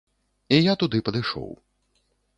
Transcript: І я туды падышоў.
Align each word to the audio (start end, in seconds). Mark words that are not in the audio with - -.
І 0.57 0.57
я 0.59 0.73
туды 0.83 1.03
падышоў. 1.11 1.47